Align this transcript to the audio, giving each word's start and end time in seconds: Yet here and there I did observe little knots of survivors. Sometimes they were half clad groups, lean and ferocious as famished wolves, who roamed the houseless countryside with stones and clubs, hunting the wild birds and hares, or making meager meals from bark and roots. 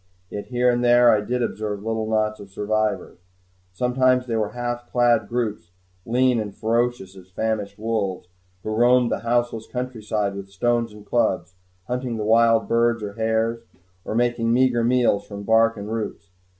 Yet 0.31 0.47
here 0.47 0.71
and 0.71 0.83
there 0.83 1.11
I 1.11 1.21
did 1.21 1.43
observe 1.43 1.83
little 1.85 2.09
knots 2.09 2.39
of 2.39 2.49
survivors. 2.49 3.19
Sometimes 3.71 4.25
they 4.25 4.35
were 4.35 4.53
half 4.53 4.89
clad 4.91 5.27
groups, 5.27 5.73
lean 6.07 6.39
and 6.39 6.57
ferocious 6.57 7.15
as 7.15 7.29
famished 7.29 7.77
wolves, 7.77 8.27
who 8.63 8.71
roamed 8.75 9.11
the 9.11 9.19
houseless 9.19 9.67
countryside 9.67 10.33
with 10.33 10.49
stones 10.49 10.91
and 10.91 11.05
clubs, 11.05 11.53
hunting 11.85 12.17
the 12.17 12.25
wild 12.25 12.67
birds 12.67 13.03
and 13.03 13.15
hares, 13.15 13.61
or 14.03 14.15
making 14.15 14.51
meager 14.51 14.83
meals 14.83 15.27
from 15.27 15.43
bark 15.43 15.77
and 15.77 15.91
roots. 15.93 16.31